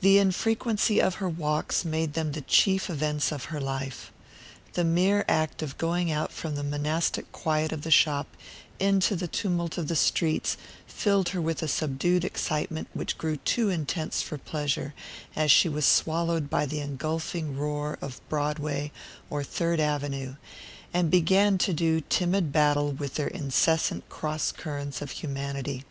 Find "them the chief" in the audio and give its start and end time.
2.14-2.88